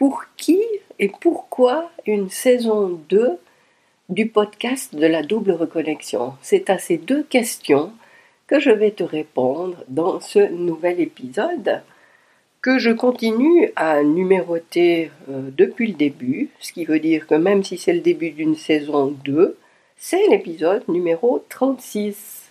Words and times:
pour 0.00 0.24
qui 0.38 0.58
et 0.98 1.12
pourquoi 1.20 1.90
une 2.06 2.30
saison 2.30 2.98
2 3.10 3.38
du 4.08 4.28
podcast 4.28 4.94
de 4.94 5.06
la 5.06 5.22
double 5.22 5.52
reconnexion 5.52 6.32
C'est 6.40 6.70
à 6.70 6.78
ces 6.78 6.96
deux 6.96 7.22
questions 7.22 7.92
que 8.46 8.58
je 8.60 8.70
vais 8.70 8.92
te 8.92 9.02
répondre 9.02 9.84
dans 9.88 10.18
ce 10.18 10.38
nouvel 10.38 11.00
épisode 11.00 11.82
que 12.62 12.78
je 12.78 12.88
continue 12.92 13.72
à 13.76 14.02
numéroter 14.02 15.10
euh, 15.28 15.50
depuis 15.54 15.88
le 15.88 15.98
début, 15.98 16.48
ce 16.60 16.72
qui 16.72 16.86
veut 16.86 16.98
dire 16.98 17.26
que 17.26 17.34
même 17.34 17.62
si 17.62 17.76
c'est 17.76 17.92
le 17.92 18.00
début 18.00 18.30
d'une 18.30 18.56
saison 18.56 19.14
2, 19.22 19.58
c'est 19.98 20.28
l'épisode 20.28 20.88
numéro 20.88 21.44
36. 21.50 22.49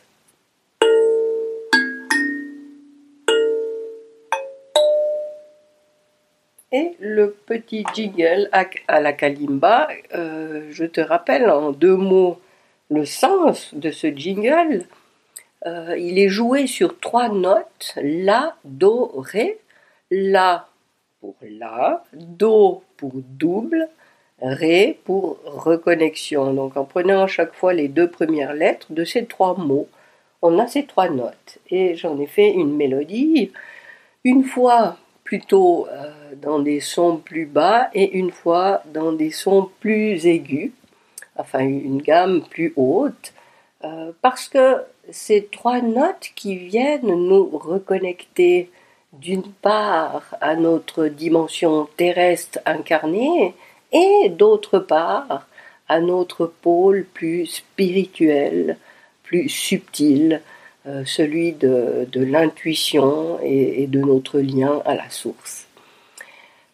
Et 6.71 6.95
le 6.99 7.31
petit 7.47 7.83
jingle 7.95 8.47
à, 8.51 9.01
la 9.01 9.13
kalimba, 9.13 9.87
euh, 10.13 10.67
je 10.69 10.85
te 10.85 11.01
rappelle 11.01 11.49
en 11.49 11.71
deux 11.71 11.95
mots 11.95 12.39
le 12.89 13.05
sens 13.05 13.73
de 13.73 13.89
ce 13.89 14.07
jingle. 14.07 14.85
Euh, 15.65 15.95
il 15.97 16.19
est 16.19 16.29
joué 16.29 16.67
sur 16.67 16.99
trois 16.99 17.29
notes, 17.29 17.95
La, 18.01 18.55
Do, 18.65 19.11
Ré. 19.15 19.59
La 20.11 20.67
pour 21.21 21.35
La, 21.41 22.03
Do 22.13 22.83
pour 22.97 23.13
double, 23.15 23.89
Ré 24.39 24.99
pour 25.05 25.39
reconnexion. 25.43 26.53
Donc 26.53 26.77
en 26.77 26.85
prenant 26.85 27.23
à 27.23 27.27
chaque 27.27 27.53
fois 27.55 27.73
les 27.73 27.87
deux 27.87 28.09
premières 28.09 28.53
lettres 28.53 28.87
de 28.91 29.03
ces 29.03 29.25
trois 29.25 29.55
mots, 29.55 29.87
on 30.43 30.59
a 30.59 30.67
ces 30.67 30.85
trois 30.85 31.09
notes. 31.09 31.57
Et 31.71 31.95
j'en 31.95 32.19
ai 32.19 32.27
fait 32.27 32.51
une 32.51 32.75
mélodie. 32.75 33.51
Une 34.23 34.43
fois 34.43 34.97
plutôt 35.23 35.87
euh, 35.91 36.11
dans 36.37 36.59
des 36.59 36.79
sons 36.79 37.17
plus 37.17 37.45
bas 37.45 37.89
et 37.93 38.11
une 38.17 38.31
fois 38.31 38.81
dans 38.93 39.11
des 39.11 39.31
sons 39.31 39.69
plus 39.79 40.25
aigus, 40.25 40.71
enfin 41.35 41.59
une 41.59 42.01
gamme 42.01 42.43
plus 42.49 42.73
haute, 42.75 43.33
euh, 43.83 44.11
parce 44.21 44.49
que 44.49 44.77
ces 45.11 45.45
trois 45.45 45.81
notes 45.81 46.29
qui 46.35 46.55
viennent 46.57 47.07
nous 47.07 47.45
reconnecter 47.57 48.69
d'une 49.13 49.51
part 49.61 50.35
à 50.41 50.55
notre 50.55 51.07
dimension 51.07 51.87
terrestre 51.97 52.59
incarnée 52.65 53.53
et 53.91 54.29
d'autre 54.29 54.79
part 54.79 55.47
à 55.87 55.99
notre 55.99 56.45
pôle 56.45 57.05
plus 57.13 57.47
spirituel, 57.47 58.77
plus 59.23 59.49
subtil, 59.49 60.41
euh, 60.85 61.03
celui 61.05 61.53
de, 61.53 62.07
l'intuition 62.15 63.39
et, 63.43 63.87
de 63.87 63.99
notre 63.99 64.39
lien 64.39 64.81
à 64.85 64.95
la 64.95 65.09
source. 65.09 65.68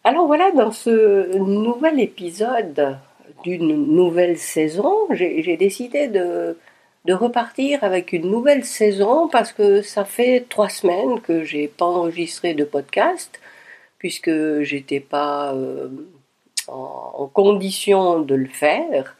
Alors 0.06 0.28
voilà, 0.28 0.52
dans 0.52 0.70
ce 0.70 1.36
nouvel 1.36 1.98
épisode 1.98 2.96
d'une 3.42 3.92
nouvelle 3.92 4.38
saison, 4.38 5.08
j'ai 5.10 5.56
décidé 5.56 6.06
de, 6.06 6.56
repartir 7.08 7.82
avec 7.82 8.12
une 8.12 8.30
nouvelle 8.30 8.64
saison 8.64 9.26
parce 9.26 9.52
que 9.52 9.82
ça 9.82 10.04
fait 10.04 10.46
trois 10.48 10.68
semaines 10.68 11.20
que 11.22 11.42
j'ai 11.42 11.66
pas 11.66 11.86
enregistré 11.86 12.54
de 12.54 12.62
podcast 12.62 13.40
puisque 13.98 14.60
j'étais 14.60 15.00
pas 15.00 15.52
euh, 15.54 15.88
en, 16.68 17.26
condition 17.26 18.20
de 18.20 18.36
le 18.36 18.46
faire 18.46 19.16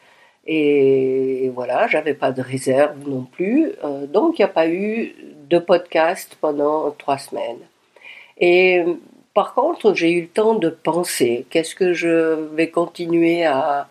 et 0.46 1.50
voilà, 1.52 1.88
j'avais 1.88 2.14
pas 2.14 2.30
de 2.30 2.42
réserve 2.42 3.08
non 3.08 3.22
plus. 3.22 3.72
Euh, 3.82 4.06
donc, 4.06 4.38
il 4.38 4.42
n'y 4.42 4.44
a 4.44 4.54
pas 4.60 4.68
eu 4.68 5.16
de 5.50 5.58
podcast 5.58 6.38
pendant 6.40 6.92
trois 6.92 7.18
semaines. 7.18 7.58
Par 9.36 9.52
contre, 9.52 9.92
j'ai 9.92 10.12
eu 10.12 10.22
le 10.22 10.28
temps 10.28 10.54
de 10.54 10.70
penser. 10.70 11.44
Qu'est-ce 11.50 11.74
que 11.74 11.92
je 11.92 12.08
vais 12.54 12.70
continuer 12.70 13.44
à, 13.44 13.86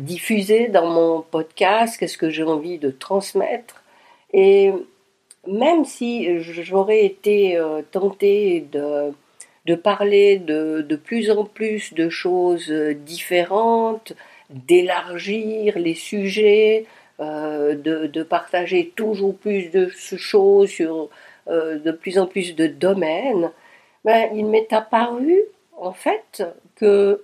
diffuser 0.00 0.68
dans 0.68 0.86
mon 0.86 1.22
podcast 1.22 1.96
Qu'est-ce 1.98 2.18
que 2.18 2.28
j'ai 2.28 2.42
envie 2.42 2.76
de 2.76 2.90
transmettre 2.90 3.82
Et 4.34 4.70
même 5.46 5.86
si 5.86 6.42
j'aurais 6.42 7.06
été 7.06 7.56
euh, 7.56 7.80
tentée 7.90 8.66
de, 8.70 9.14
de 9.64 9.74
parler 9.74 10.36
de, 10.36 10.84
de 10.86 10.96
plus 10.96 11.30
en 11.30 11.44
plus 11.46 11.94
de 11.94 12.10
choses 12.10 12.70
différentes, 12.70 14.12
d'élargir 14.50 15.78
les 15.78 15.94
sujets, 15.94 16.84
euh, 17.20 17.74
de, 17.76 18.22
partager 18.22 18.92
toujours 18.94 19.36
plus 19.36 19.70
de 19.70 19.88
choses 19.88 20.68
sur 20.68 21.08
euh, 21.48 21.78
de 21.78 21.92
plus 21.92 22.18
en 22.18 22.26
plus 22.26 22.54
de 22.54 22.66
domaines, 22.66 23.50
ben, 24.04 24.30
il 24.34 24.46
m'est 24.46 24.72
apparu 24.72 25.40
en 25.76 25.92
fait 25.92 26.44
que 26.76 27.22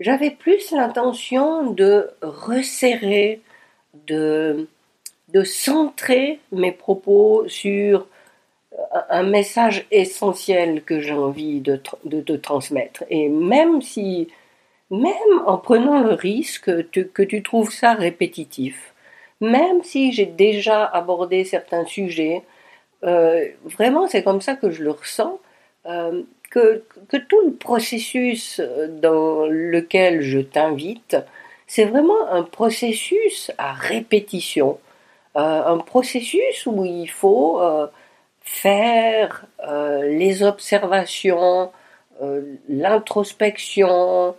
j'avais 0.00 0.30
plus 0.30 0.70
l'intention 0.72 1.70
de 1.70 2.10
resserrer, 2.22 3.40
de, 4.06 4.66
centrer 5.44 6.40
mes 6.50 6.72
propos 6.72 7.44
sur 7.48 8.06
un 9.08 9.22
message 9.22 9.86
essentiel 9.90 10.82
que 10.82 11.00
j'ai 11.00 11.12
envie 11.12 11.60
de, 11.60 11.80
de, 12.04 12.20
de, 12.20 12.36
transmettre. 12.36 13.04
Et 13.10 13.28
même 13.28 13.80
si 13.80 14.28
même 14.90 15.12
en 15.46 15.56
prenant 15.56 16.00
le 16.02 16.12
risque 16.12 16.90
que 16.90 17.22
tu 17.22 17.42
trouves 17.42 17.72
ça 17.72 17.94
répétitif, 17.94 18.92
même 19.40 19.82
si 19.82 20.12
j'ai 20.12 20.26
déjà 20.26 20.84
abordé 20.84 21.44
certains 21.44 21.86
sujets, 21.86 22.42
euh, 23.04 23.46
vraiment 23.64 24.06
c'est 24.08 24.22
comme 24.22 24.40
ça 24.40 24.54
que 24.54 24.70
je 24.70 24.82
le 24.82 24.90
ressens, 24.90 25.38
euh, 25.86 26.22
que, 26.50 26.82
tout 27.10 27.40
le 27.46 27.52
processus 27.52 28.60
dans 29.00 29.46
lequel 29.46 30.20
je 30.20 30.38
t'invite, 30.38 31.16
c'est 31.66 31.84
vraiment 31.86 32.28
un 32.30 32.42
processus 32.42 33.50
à 33.58 33.72
répétition, 33.72 34.78
euh, 35.36 35.40
un 35.64 35.78
processus 35.78 36.66
où 36.66 36.84
il 36.84 37.08
faut 37.08 37.60
faire 38.42 39.46
les 40.04 40.42
observations, 40.42 41.70
l'introspection, 42.68 44.34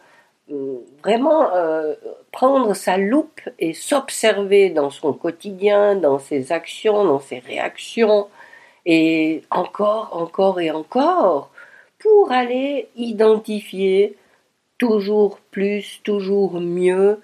vraiment 1.04 1.54
euh, 1.54 1.96
prendre 2.32 2.74
sa 2.74 2.98
loupe 2.98 3.42
et 3.60 3.74
s'observer 3.74 4.70
dans 4.70 4.90
son 4.90 5.14
quotidien, 5.14 5.96
dans 5.96 6.20
ses 6.20 6.52
actions, 6.52 7.06
dans 7.06 7.20
ses 7.20 7.40
réactions, 7.40 8.28
et 8.86 9.44
encore, 9.50 10.10
encore 10.14 10.60
et 10.60 10.72
encore, 10.72 11.52
pour 12.00 12.32
aller 12.32 12.90
identifier 12.96 14.18
toujours 14.78 15.40
plus, 15.52 16.02
toujours 16.04 16.60
mieux 16.60 17.22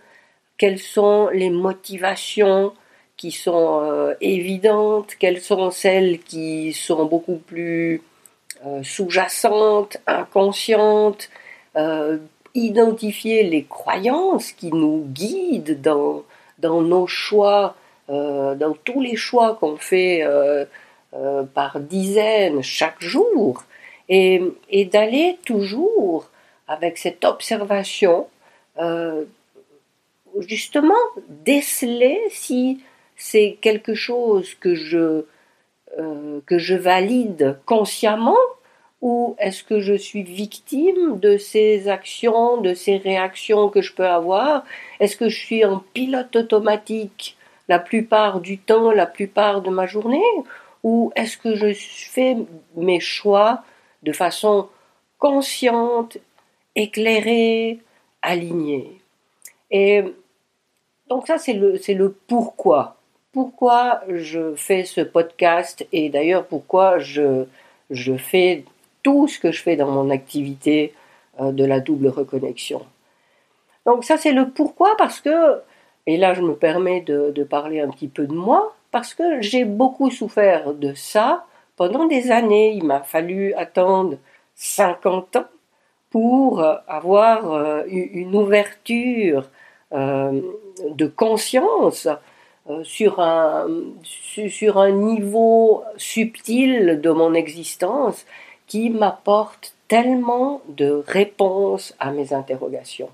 quelles 0.57 0.79
sont 0.79 1.29
les 1.29 1.49
motivations 1.49 2.73
qui 3.17 3.31
sont 3.31 3.81
euh, 3.83 4.13
évidentes, 4.21 5.15
quelles 5.19 5.41
sont 5.41 5.71
celles 5.71 6.19
qui 6.19 6.71
sont 6.73 7.05
beaucoup 7.05 7.37
plus 7.37 8.01
euh, 8.65 8.81
sous-jacentes, 8.83 9.97
inconscientes, 10.07 11.29
identifier 12.55 13.43
les 13.43 13.63
croyances 13.63 14.51
qui 14.51 14.71
nous 14.71 15.05
guident 15.07 15.79
dans, 15.81 16.23
dans 16.57 16.81
nos 16.81 17.07
choix, 17.07 17.75
euh, 18.09 18.55
dans 18.55 18.73
tous 18.73 19.01
les 19.01 19.15
choix 19.15 19.55
qu'on 19.55 19.77
fait 19.77 20.23
euh, 21.13 21.17
euh, 21.29 21.43
par 21.43 21.79
dizaines 21.79 22.61
chaque 22.61 23.01
jour, 23.01 23.63
et, 24.09 24.41
d'aller 24.91 25.37
toujours 25.45 26.29
avec 26.67 26.97
cette 26.97 27.23
observation, 27.25 28.27
justement 30.39 30.95
déceler 31.27 32.19
si 32.29 32.79
c'est 33.15 33.57
quelque 33.61 33.93
chose 33.93 34.55
que 34.55 34.73
je, 34.73 35.25
que 36.45 36.57
je 36.57 36.75
valide 36.75 37.59
consciemment 37.65 38.37
ou 39.01 39.35
est-ce 39.39 39.63
que 39.63 39.79
je 39.79 39.93
suis 39.93 40.23
victime 40.23 41.19
de 41.19 41.37
ces 41.37 41.87
actions, 41.87 42.57
de 42.57 42.73
ces 42.73 42.97
réactions 42.97 43.69
que 43.69 43.81
je 43.81 43.93
peux 43.93 44.07
avoir? 44.07 44.65
Est-ce 44.99 45.15
que 45.15 45.29
je 45.29 45.37
suis 45.37 45.63
en 45.63 45.79
pilote 45.93 46.35
automatique 46.35 47.37
la 47.69 47.79
plupart 47.79 48.41
du 48.41 48.57
temps, 48.57 48.91
la 48.91 49.05
plupart 49.05 49.61
de 49.61 49.69
ma 49.69 49.87
journée? 49.87 50.21
Ou 50.83 51.11
est-ce 51.15 51.37
que 51.37 51.55
je 51.55 51.73
fais 51.73 52.37
mes 52.75 52.99
choix 52.99 53.63
de 54.03 54.13
façon 54.13 54.69
consciente, 55.17 56.17
éclairée, 56.75 57.79
alignée? 58.21 58.99
Et 59.71 60.03
donc 61.09 61.27
ça, 61.27 61.37
c'est 61.37 61.53
le, 61.53 61.79
le 61.87 62.15
pourquoi. 62.27 62.95
Pourquoi 63.31 64.01
je 64.07 64.55
fais 64.55 64.85
ce 64.85 65.01
podcast 65.01 65.85
et 65.91 66.09
d'ailleurs 66.09 66.47
pourquoi 66.47 66.97
je, 66.97 67.45
je 67.91 68.17
fais 68.17 68.63
tout 69.03 69.27
ce 69.27 69.39
que 69.39 69.51
je 69.51 69.61
fais 69.61 69.75
dans 69.75 69.89
mon 69.91 70.09
activité 70.09 70.93
euh, 71.39 71.51
de 71.51 71.63
la 71.63 71.79
double 71.79 72.07
reconnexion? 72.07 72.83
Donc 73.85 74.03
ça 74.03 74.17
c'est 74.17 74.31
le 74.31 74.49
pourquoi 74.49 74.95
parce 74.97 75.19
que, 75.19 75.61
et 76.07 76.17
là 76.17 76.33
je 76.33 76.41
me 76.41 76.55
permets 76.55 77.01
de, 77.01 77.31
de 77.31 77.43
parler 77.43 77.79
un 77.81 77.89
petit 77.89 78.07
peu 78.07 78.25
de 78.25 78.33
moi, 78.33 78.75
parce 78.91 79.13
que 79.13 79.41
j'ai 79.41 79.65
beaucoup 79.65 80.09
souffert 80.09 80.73
de 80.73 80.93
ça 80.93 81.45
pendant 81.75 82.05
des 82.05 82.31
années. 82.31 82.73
Il 82.73 82.83
m'a 82.83 83.01
fallu 83.01 83.53
attendre 83.53 84.17
50 84.55 85.35
ans 85.37 85.45
pour 86.09 86.63
avoir 86.87 87.85
une 87.87 88.35
ouverture 88.35 89.49
de 89.91 91.07
conscience 91.07 92.07
sur 92.83 93.19
un, 93.19 93.67
sur 94.03 94.77
un 94.77 94.91
niveau 94.91 95.83
subtil 95.97 96.99
de 97.01 97.09
mon 97.11 97.33
existence 97.33 98.25
qui 98.67 98.89
m'apporte 98.89 99.75
tellement 99.87 100.61
de 100.67 101.03
réponses 101.07 101.95
à 101.99 102.11
mes 102.11 102.33
interrogations. 102.33 103.09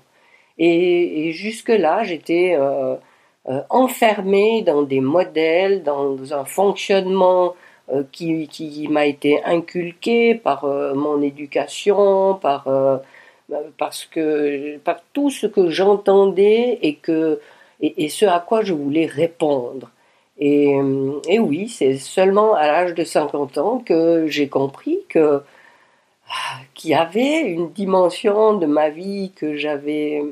Et, 0.58 1.32
jusque-là, 1.32 2.04
j'étais 2.04 2.56
euh, 2.58 2.96
euh, 3.48 3.62
enfermée 3.70 4.62
dans 4.62 4.82
des 4.82 5.00
modèles, 5.00 5.82
dans 5.82 6.32
un 6.34 6.44
fonctionnement 6.44 7.54
euh, 7.92 8.02
qui, 8.12 8.88
m'a 8.90 9.06
été 9.06 9.42
inculqué 9.44 10.34
par 10.34 10.66
mon 10.66 11.22
éducation, 11.22 12.34
par, 12.34 12.68
parce 13.78 14.04
que, 14.06 14.78
par 14.78 14.96
tout 15.12 15.30
ce 15.30 15.46
que 15.46 15.70
j'entendais 15.70 16.78
et, 16.82 16.98
et, 17.80 18.08
ce 18.08 18.26
à 18.26 18.40
quoi 18.40 18.62
je 18.62 18.72
voulais 18.72 19.06
répondre. 19.06 19.90
Et, 20.38 20.76
et 21.28 21.38
oui, 21.38 21.68
c'est 21.68 21.96
seulement 21.96 22.54
à 22.54 22.66
l'âge 22.66 22.94
de 22.94 23.04
50 23.04 23.58
ans 23.58 23.78
que 23.78 24.26
j'ai 24.26 24.48
compris 24.48 24.98
que 25.08 25.42
qu'il 26.74 26.90
y 26.90 26.94
avait 26.94 27.40
une 27.40 27.70
dimension 27.70 28.54
de 28.54 28.66
ma 28.66 28.90
vie 28.90 29.32
que 29.34 29.56
j'avais 29.56 30.22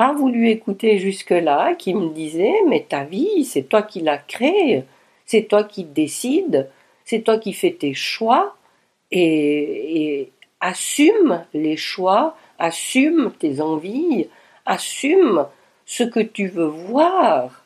pas 0.00 0.14
voulu 0.14 0.48
écouter 0.48 0.96
jusque-là, 0.96 1.74
qui 1.74 1.92
me 1.92 2.08
disait 2.08 2.54
Mais 2.66 2.86
ta 2.88 3.04
vie, 3.04 3.44
c'est 3.44 3.64
toi 3.64 3.82
qui 3.82 4.00
l'as 4.00 4.16
créée, 4.16 4.84
c'est 5.26 5.42
toi 5.42 5.62
qui 5.62 5.84
décides, 5.84 6.70
c'est 7.04 7.20
toi 7.20 7.36
qui 7.36 7.52
fais 7.52 7.72
tes 7.72 7.92
choix, 7.92 8.56
et, 9.10 10.30
assume 10.58 11.44
les 11.52 11.76
choix, 11.76 12.34
assume 12.58 13.30
tes 13.38 13.60
envies, 13.60 14.28
assume 14.64 15.46
ce 15.84 16.04
que 16.04 16.20
tu 16.20 16.48
veux 16.48 16.72
voir 16.88 17.62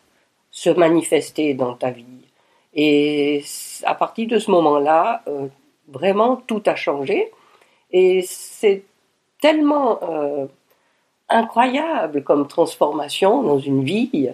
se 0.51 0.71
manifester 0.71 1.55
dans 1.55 1.75
ta 1.75 1.93
vie. 1.93 2.27
Et 2.75 3.45
à 3.85 3.95
partir 3.95 4.27
de 4.27 4.41
ce 4.41 4.51
moment-là, 4.51 5.23
euh, 5.29 5.47
vraiment 5.87 6.35
tout 6.35 6.65
a 6.67 6.75
changé. 6.75 7.31
Et 7.93 8.23
c'est 8.23 8.83
tellement 9.41 10.01
euh, 10.03 10.47
incroyable 11.35 12.23
comme 12.23 12.49
transformation 12.49 13.43
dans 13.43 13.59
une 13.59 13.85
vie. 13.85 14.31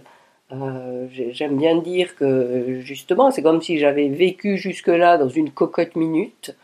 Euh, 0.53 1.07
j'aime 1.33 1.57
bien 1.57 1.77
dire 1.77 2.17
que 2.17 2.81
justement, 2.81 3.31
c'est 3.31 3.43
comme 3.43 3.63
si 3.63 3.79
j'avais 3.79 4.09
vécu 4.09 4.57
jusque-là 4.57 5.17
dans 5.19 5.29
une 5.29 5.51
cocotte 5.51 5.97
minute, 5.97 6.57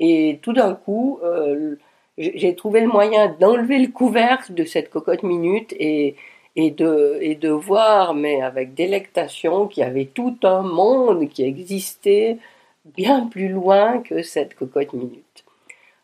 et 0.00 0.38
tout 0.42 0.52
d'un 0.52 0.74
coup, 0.74 1.20
euh, 1.22 1.76
j'ai 2.18 2.54
trouvé 2.54 2.80
le 2.80 2.88
moyen 2.88 3.34
d'enlever 3.40 3.78
le 3.78 3.88
couvercle 3.88 4.54
de 4.54 4.64
cette 4.64 4.90
cocotte 4.90 5.22
minute 5.22 5.74
et, 5.78 6.16
de, 6.56 7.18
et 7.20 7.34
de 7.34 7.50
voir, 7.50 8.14
mais 8.14 8.40
avec 8.40 8.74
délectation, 8.74 9.66
qu'il 9.66 9.82
y 9.82 9.86
avait 9.86 10.06
tout 10.06 10.36
un 10.42 10.62
monde 10.62 11.28
qui 11.28 11.44
existait 11.44 12.38
bien 12.84 13.26
plus 13.26 13.48
loin 13.48 14.00
que 14.00 14.22
cette 14.22 14.54
cocotte 14.54 14.92
minute. 14.92 15.43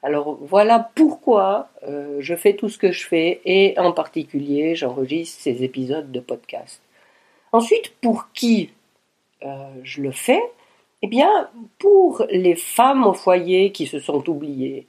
Alors 0.02 0.38
voilà 0.40 0.90
pourquoi 0.94 1.68
euh, 1.82 2.16
je 2.20 2.34
fais 2.34 2.54
tout 2.54 2.68
ce 2.68 2.78
que 2.78 2.90
je 2.90 3.06
fais 3.06 3.40
et 3.44 3.78
en 3.78 3.92
particulier 3.92 4.74
j'enregistre 4.74 5.42
ces 5.42 5.62
épisodes 5.62 6.10
de 6.10 6.20
podcast. 6.20 6.80
Ensuite, 7.52 7.92
pour 8.00 8.32
qui 8.32 8.70
euh, 9.44 9.68
je 9.82 10.02
le 10.02 10.12
fais? 10.12 10.42
Eh 11.02 11.06
bien, 11.08 11.48
pour 11.78 12.24
les 12.30 12.54
femmes 12.54 13.06
au 13.06 13.14
foyer 13.14 13.72
qui 13.72 13.86
se 13.86 13.98
sont 13.98 14.28
oubliées. 14.28 14.86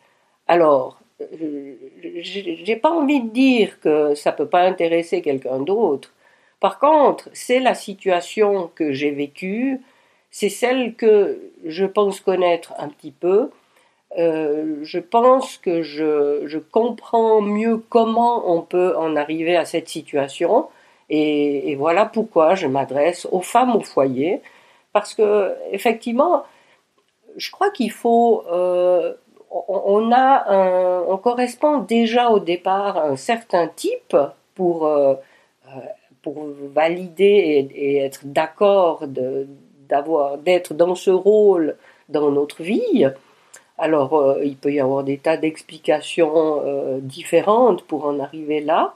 Alors, 0.48 1.00
euh, 1.22 1.76
j'ai 2.22 2.76
pas 2.76 2.92
envie 2.92 3.22
de 3.22 3.30
dire 3.30 3.80
que 3.80 4.14
ça 4.16 4.32
peut 4.34 4.50
pas 4.50 4.64
intéresser 4.64 5.22
quelqu'un 5.22 5.60
d'autre. 5.60 6.14
Par 6.60 6.80
contre, 6.80 7.30
c'est 7.34 7.60
la 7.60 7.76
situation 7.76 8.70
que 8.76 8.92
j'ai 8.92 9.12
vécue, 9.12 9.82
c'est 10.30 10.50
celle 10.50 10.96
que 10.96 11.52
je 11.66 11.86
pense 11.86 12.20
connaître 12.20 12.74
un 12.78 12.90
petit 12.90 13.12
peu, 13.12 13.50
euh, 14.18 14.80
je 14.84 15.00
pense 15.00 15.58
que 15.58 15.84
je, 15.84 16.58
comprends 16.58 17.42
mieux 17.42 17.78
comment 17.90 18.54
on 18.54 18.62
peut 18.62 18.96
en 18.98 19.16
arriver 19.16 19.56
à 19.56 19.66
cette 19.66 19.90
situation. 19.90 20.68
Et, 21.10 21.76
voilà 21.76 22.06
pourquoi 22.06 22.56
je 22.56 22.68
m'adresse 22.68 23.28
aux 23.32 23.42
femmes 23.42 23.76
au 23.76 23.82
foyer. 23.82 24.42
Parce 24.94 25.14
que, 25.14 25.56
effectivement, 25.72 26.44
je 27.38 27.52
crois 27.52 27.72
qu'il 27.72 27.92
faut. 27.92 28.44
Euh, 28.52 29.14
on, 29.68 30.12
a 30.14 31.04
on 31.08 31.18
correspond 31.18 31.80
déjà 31.80 32.30
au 32.30 32.40
départ 32.40 32.98
à 32.98 33.04
un 33.08 33.18
certain 33.18 33.68
type 33.68 34.16
pour, 34.56 34.88
euh, 34.88 35.16
pour 36.22 36.46
valider 36.74 37.26
et, 37.74 37.96
et 37.96 37.98
être 37.98 38.22
d'accord 38.24 39.08
d'être 39.08 40.74
dans 40.74 40.96
ce 40.96 41.12
rôle 41.12 41.76
dans 42.08 42.32
notre 42.32 42.64
vie. 42.64 43.10
Alors, 43.82 44.14
euh, 44.14 44.46
il 44.46 44.58
peut 44.58 44.72
y 44.72 44.80
avoir 44.80 45.04
des 45.04 45.18
tas 45.18 45.38
d'explications 45.38 46.62
euh, 46.64 47.00
différentes 47.02 47.82
pour 47.82 48.06
en 48.06 48.20
arriver 48.20 48.62
là, 48.62 48.94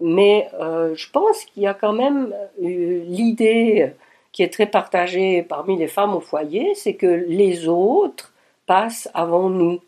mais 0.00 0.48
euh, 0.60 0.94
je 0.94 1.10
pense 1.10 1.44
qu'il 1.46 1.64
y 1.64 1.66
a 1.66 1.74
quand 1.74 1.92
même 1.92 2.32
l'idée 2.60 3.92
qui 4.30 4.44
est 4.44 4.52
très 4.52 4.66
partagée 4.66 5.42
parmi 5.42 5.76
les 5.76 5.88
femmes 5.88 6.14
au 6.14 6.20
foyer, 6.20 6.76
c'est 6.76 6.94
que 6.94 7.08
les 7.08 7.66
autres 7.66 8.32
passent 8.66 9.10
avant 9.14 9.50
nous. 9.50 9.80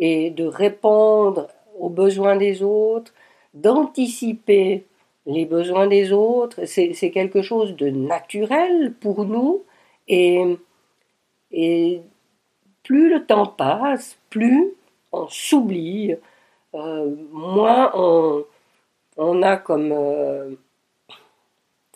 Et 0.00 0.30
de 0.30 0.46
répondre 0.46 1.46
aux 1.78 1.88
besoins 1.88 2.34
des 2.34 2.64
autres, 2.64 3.14
d'anticiper 3.54 4.84
les 5.26 5.46
besoins 5.46 5.86
des 5.86 6.12
autres, 6.12 6.64
c'est 6.64 7.10
quelque 7.12 7.40
chose 7.40 7.76
de 7.76 7.88
naturel 7.88 8.94
pour 9.00 9.24
nous. 9.24 9.62
Et, 10.08 10.44
et 11.52 12.00
plus 12.86 13.10
le 13.10 13.26
temps 13.26 13.46
passe, 13.46 14.16
plus 14.30 14.72
on 15.10 15.26
s'oublie, 15.28 16.14
euh, 16.74 17.14
moins 17.32 17.90
on, 19.16 19.42
a 19.42 19.56
comme 19.56 19.90
euh, 19.92 20.54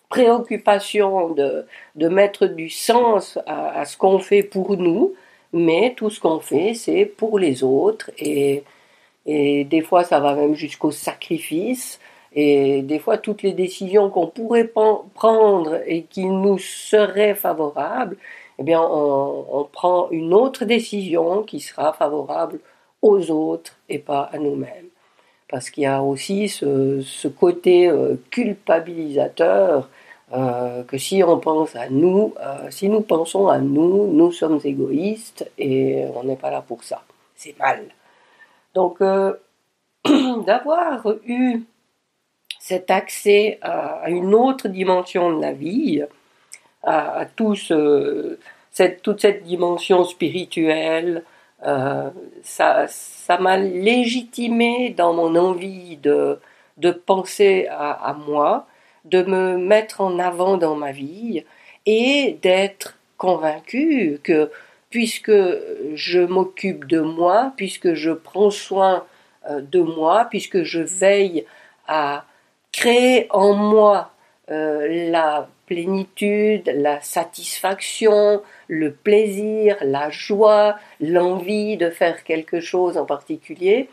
préoccupation 0.09 1.31
de, 1.31 1.65
mettre 1.95 2.47
du 2.47 2.69
sens 2.69 3.39
à, 3.47 3.85
ce 3.85 3.97
qu'on 3.97 4.19
fait 4.19 4.43
pour 4.43 4.77
nous, 4.77 5.15
mais 5.53 5.95
tout 5.97 6.11
ce 6.11 6.19
qu'on 6.19 6.41
fait, 6.41 6.75
c'est 6.75 7.05
pour 7.07 7.39
les 7.39 7.63
autres. 7.63 8.11
Et, 8.19 8.65
et 9.27 9.63
des 9.63 9.83
fois, 9.83 10.03
ça 10.03 10.19
va 10.19 10.35
même 10.35 10.55
jusqu'au 10.55 10.91
sacrifice. 10.91 12.00
Et 12.33 12.83
des 12.83 12.99
fois, 12.99 13.17
toutes 13.19 13.43
les 13.43 13.53
décisions 13.53 14.11
qu'on 14.11 14.26
pourrait 14.26 14.73
prendre 15.14 15.81
et 15.87 16.03
qui 16.03 16.25
nous 16.26 16.59
seraient 16.59 17.35
favorables, 17.37 18.17
eh 18.61 18.62
bien, 18.62 18.83
on, 18.83 19.67
prend 19.73 20.11
une 20.11 20.35
autre 20.35 20.67
décision 20.67 21.43
qui 21.45 21.61
sera 21.61 21.95
favorable 21.95 22.61
aux 23.00 23.31
autres 23.31 23.73
et 23.88 23.99
pas 23.99 24.29
à 24.33 24.38
nous-mêmes. 24.38 24.88
Parce 25.49 25.71
qu'il 25.71 25.85
y 25.85 25.87
a 25.87 26.02
aussi 26.02 26.50
ce, 26.50 27.29
côté 27.29 27.88
euh, 27.88 28.17
culpabilisateur 28.31 29.88
euh, 30.35 30.85
que 30.85 30.99
si 30.99 31.25
on 31.25 31.38
pense 31.38 31.75
à 31.75 31.88
nous, 31.88 32.35
euh, 32.38 32.71
si 32.71 32.90
nous 32.90 33.00
pensons 33.00 33.49
à 33.49 33.59
nous, 33.59 34.12
nous 34.12 34.31
sommes 34.31 34.61
égoïstes 34.62 35.50
et 35.57 36.05
on 36.14 36.25
n'est 36.25 36.37
pas 36.37 36.50
là 36.50 36.61
pour 36.61 36.85
ça. 36.85 37.02
C'est 37.35 37.59
mal. 37.59 37.87
Donc, 38.75 38.99
d'avoir 40.47 41.07
eu 41.25 41.62
cet 42.59 42.90
accès 42.90 43.59
à, 43.62 44.11
une 44.11 44.35
autre 44.35 44.69
dimension 44.69 45.35
de 45.35 45.40
la 45.40 45.55
vie, 45.55 46.05
à, 46.83 47.27
tout 47.37 47.55
cette, 47.57 49.03
toute 49.03 49.21
cette 49.21 49.45
dimension 49.45 50.05
spirituelle. 50.05 51.25
Euh, 51.67 52.11
ça, 52.43 52.87
ça 52.89 53.39
m'a 53.39 53.59
légitimé 53.59 54.95
dans 54.97 55.13
mon 55.13 55.37
envie 55.37 55.97
de, 55.99 56.39
de 56.79 56.91
penser 56.91 57.67
à, 57.71 57.93
à, 57.93 58.15
moi, 58.15 58.67
de 59.05 59.23
me 59.23 59.59
mettre 59.59 60.01
en 60.01 60.19
avant 60.19 60.57
dans 60.57 60.75
ma 60.75 60.93
vie 60.93 61.45
et 61.85 62.39
d'être 62.43 62.99
convaincu 63.19 64.21
que 64.23 64.51
puisque 64.89 65.33
je 65.95 66.21
m'occupe 66.21 66.87
de 66.87 67.01
moi, 67.01 67.53
puisque 67.57 67.95
je 67.95 68.11
prends 68.11 68.51
soin 68.51 69.05
euh, 69.49 69.61
de 69.61 69.81
moi, 69.81 70.27
puisque 70.29 70.63
je 70.63 70.81
veille 70.81 71.45
à 71.87 72.25
créer 72.73 73.27
en 73.31 73.55
moi 73.55 74.13
euh, 74.50 75.11
la 75.11 75.49
plénitude, 75.66 76.73
la 76.75 77.00
satisfaction, 77.00 78.42
le 78.66 78.92
plaisir, 78.92 79.76
la 79.83 80.11
joie, 80.11 80.78
l'envie 81.00 81.76
de 81.76 81.90
faire 81.90 82.25
quelque 82.25 82.61
chose 82.61 82.99
en 82.99 83.07
particulier, 83.07 83.88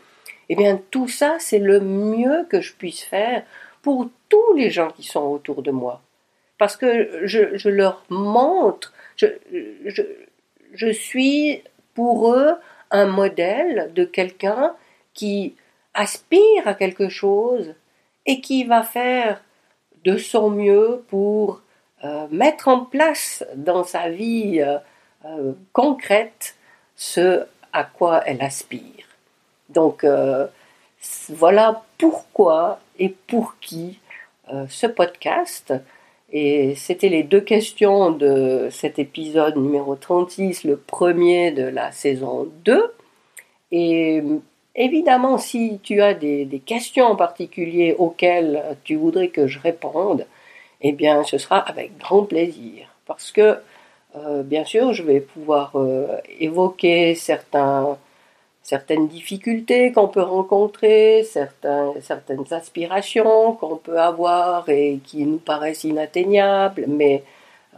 eh 0.48 0.56
bien 0.56 0.80
tout 0.90 1.06
ça, 1.06 1.36
c'est 1.38 1.60
le 1.60 1.78
mieux 1.80 2.46
que 2.50 2.60
je 2.60 2.74
puisse 2.74 3.02
faire 3.02 3.44
pour 3.82 4.08
tous 4.28 4.54
les 4.54 4.70
gens 4.70 4.90
qui 4.90 5.04
sont 5.04 5.22
autour 5.22 5.62
de 5.62 5.70
moi. 5.70 6.02
Parce 6.58 6.76
que 6.76 7.26
je, 7.26 7.68
leur 7.68 8.04
montre, 8.08 8.92
je, 9.14 9.26
je, 10.74 10.90
suis 10.90 11.62
pour 11.94 12.32
eux 12.34 12.54
un 12.90 13.06
modèle 13.06 13.92
de 13.94 14.04
quelqu'un 14.04 14.74
qui 15.14 15.54
aspire 15.94 16.66
à 16.66 16.74
quelque 16.74 17.08
chose 17.08 17.74
et 18.26 18.40
qui 18.40 18.64
va 18.64 18.82
faire 18.82 19.40
de 20.04 20.16
son 20.16 20.50
mieux 20.50 21.04
pour 21.08 21.60
euh, 22.04 22.26
mettre 22.30 22.68
en 22.68 22.84
place 22.84 23.44
dans 23.56 23.82
sa 23.82 24.08
vie 24.08 24.60
euh, 24.60 24.78
euh, 25.24 25.52
concrète 25.72 26.54
ce 26.94 27.44
à 27.72 27.82
quoi 27.84 28.22
elle 28.24 28.40
aspire. 28.40 29.04
Donc 29.68 30.06
voilà 31.28 31.82
pourquoi 31.98 32.80
et 32.98 33.10
pour 33.10 33.56
qui 33.60 34.00
ce 34.68 34.86
podcast. 34.86 35.74
Et 36.32 36.74
c'était 36.74 37.10
les 37.10 37.22
deux 37.22 37.42
questions 37.42 38.10
de 38.10 38.68
cet 38.70 38.98
épisode 38.98 39.56
numéro 39.56 39.94
36, 39.94 40.64
le 40.64 40.78
premier 40.78 41.50
de 41.52 41.64
la 41.64 41.92
saison 41.92 42.48
2. 42.64 42.94
Et 43.70 44.22
évidemment, 44.78 45.36
si 45.38 45.80
tu 45.82 46.00
as 46.00 46.14
des, 46.14 46.62
questions 46.64 47.06
en 47.06 47.16
particulier 47.16 47.94
auxquelles 47.98 48.62
tu 48.84 48.96
voudrais 48.96 49.28
que 49.28 49.46
je 49.46 49.58
réponde, 49.58 50.26
eh 50.80 50.92
bien, 50.92 51.24
ce 51.24 51.38
sera 51.38 51.58
avec 51.58 51.98
grand 51.98 52.22
plaisir. 52.22 52.86
Parce 53.06 53.32
que, 53.32 53.58
euh, 54.16 54.42
bien 54.42 54.64
sûr, 54.64 54.92
je 54.92 55.02
vais 55.02 55.20
pouvoir 55.20 55.72
euh, 55.74 56.06
évoquer 56.38 57.14
certaines 57.14 57.96
difficultés 59.08 59.92
qu'on 59.92 60.08
peut 60.08 60.22
rencontrer, 60.22 61.24
certaines 61.24 62.44
aspirations 62.52 63.52
qu'on 63.54 63.76
peut 63.76 63.98
avoir 64.00 64.68
et 64.68 65.00
qui 65.04 65.24
nous 65.24 65.38
paraissent 65.38 65.84
inatteignables, 65.84 66.84
mais 66.86 67.24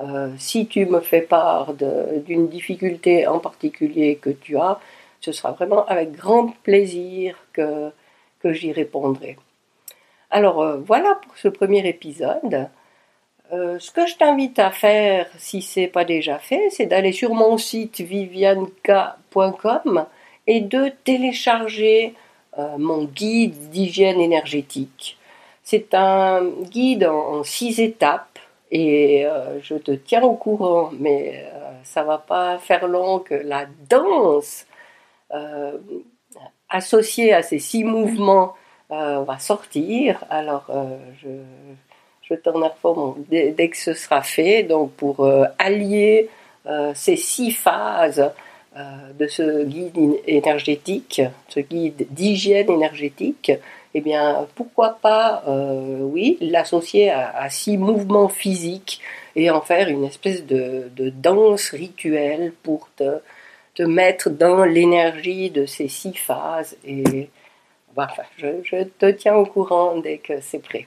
euh, 0.02 0.30
si 0.38 0.66
tu 0.66 0.86
me 0.86 1.00
fais 1.00 1.20
part 1.22 1.74
d'une 1.74 2.48
difficulté 2.48 3.26
en 3.26 3.38
particulier 3.38 4.16
que 4.16 4.30
tu 4.30 4.56
as, 4.56 4.78
ce 5.20 5.32
sera 5.32 5.52
vraiment 5.52 5.84
avec 5.86 6.12
grand 6.12 6.48
plaisir 6.62 7.36
que, 7.52 7.92
j'y 8.44 8.72
répondrai. 8.72 9.36
Alors 10.30 10.62
euh, 10.62 10.78
voilà 10.78 11.18
pour 11.22 11.36
ce 11.36 11.48
premier 11.48 11.86
épisode. 11.86 12.68
Euh, 13.52 13.78
ce 13.78 13.90
que 13.90 14.06
je 14.06 14.16
t'invite 14.16 14.58
à 14.58 14.70
faire, 14.70 15.26
si 15.36 15.60
ce 15.60 15.80
n'est 15.80 15.88
pas 15.88 16.04
déjà 16.04 16.38
fait, 16.38 16.70
c'est 16.70 16.86
d'aller 16.86 17.12
sur 17.12 17.34
mon 17.34 17.58
site 17.58 18.00
vivianka.com 18.00 20.06
et 20.46 20.60
de 20.60 20.90
télécharger 21.04 22.14
euh, 22.58 22.78
mon 22.78 23.04
guide 23.04 23.70
d'hygiène 23.70 24.20
énergétique. 24.20 25.18
C'est 25.62 25.94
un 25.94 26.44
guide 26.70 27.04
en, 27.04 27.44
six 27.44 27.80
étapes 27.80 28.38
et 28.70 29.26
je 29.62 29.74
te 29.74 29.90
tiens 29.90 30.22
au 30.22 30.34
courant, 30.34 30.90
mais 30.98 31.44
ça 31.82 32.04
va 32.04 32.18
pas 32.18 32.58
faire 32.58 32.86
long 32.86 33.18
que 33.18 33.34
la 33.34 33.66
danse 33.88 34.64
euh, 35.34 35.78
associé 36.68 37.32
à 37.32 37.42
ces 37.42 37.58
six 37.58 37.82
mouvements 37.82 38.54
euh, 38.92 39.22
va 39.24 39.38
sortir. 39.38 40.24
Alors, 40.30 40.66
euh, 40.70 40.96
je, 41.20 41.28
je 42.22 42.34
t'en 42.34 42.62
informe 42.62 43.24
dès, 43.28 43.50
dès, 43.50 43.68
que 43.68 43.76
ce 43.76 43.92
sera 43.92 44.22
fait. 44.22 44.62
Donc, 44.62 44.92
pour 44.92 45.28
allier 45.58 46.28
ces 46.94 47.16
six 47.16 47.50
phases 47.50 48.30
de 48.76 49.26
ce 49.26 49.64
guide 49.64 50.20
énergétique, 50.26 51.22
ce 51.48 51.58
guide 51.58 52.06
d'hygiène 52.10 52.70
énergétique, 52.70 53.50
eh 53.94 54.00
bien, 54.00 54.46
pourquoi 54.54 54.98
pas, 55.02 55.42
oui, 55.48 56.38
l'associer 56.40 57.10
à, 57.10 57.50
six 57.50 57.76
mouvements 57.76 58.28
physiques 58.28 59.00
et 59.34 59.50
en 59.50 59.60
faire 59.60 59.88
une 59.88 60.04
espèce 60.04 60.46
de, 60.46 60.90
de 60.94 61.10
danse 61.10 61.70
rituelle 61.70 62.52
pour 62.62 62.88
te 62.94 63.20
mettre 63.84 64.30
dans 64.30 64.64
l'énergie 64.64 65.50
de 65.50 65.66
ces 65.66 65.88
six 65.88 66.14
phases. 66.14 66.76
Et 66.84 67.28
voilà, 67.94 68.12
je, 68.38 68.84
te 68.98 69.10
tiens 69.10 69.34
au 69.34 69.46
courant 69.46 69.98
dès 69.98 70.18
que 70.18 70.40
c'est 70.40 70.60
prêt. 70.60 70.84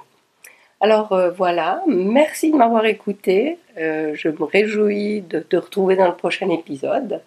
Alors 0.81 1.13
euh, 1.13 1.31
voilà, 1.31 1.81
merci 1.87 2.51
de 2.51 2.57
m'avoir 2.57 2.85
écouté. 2.85 3.57
Euh, 3.77 4.13
je 4.15 4.29
me 4.29 4.43
réjouis 4.43 5.21
de 5.21 5.39
te 5.39 5.55
retrouver 5.55 5.95
dans 5.95 6.07
le 6.07 6.15
prochain 6.15 6.49
épisode. 6.49 7.21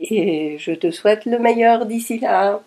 Et 0.00 0.56
je 0.58 0.72
te 0.72 0.90
souhaite 0.90 1.24
le 1.26 1.38
meilleur 1.38 1.86
d'ici 1.86 2.18
là. 2.18 2.60